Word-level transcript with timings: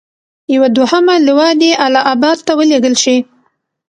یوه 0.53 0.67
دوهمه 0.77 1.15
لواء 1.27 1.53
دې 1.61 1.71
اله 1.85 2.01
اباد 2.13 2.37
ته 2.45 2.51
ولېږل 2.59 2.95
شي. 3.03 3.17